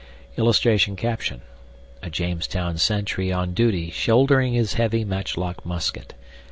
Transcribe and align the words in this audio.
[Illustration: 0.35 0.97
A 2.01 2.09
JAMESTOWN 2.09 2.79
SENTRY 2.79 3.31
ON 3.31 3.53
DUTY 3.53 3.91
SHOULDERING 3.91 4.53
HIS 4.53 4.73
HEAVY 4.73 5.05
MATCHLOCK 5.05 5.63
MUSKET. 5.63 6.15